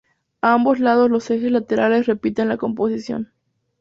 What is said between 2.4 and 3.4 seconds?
la composición.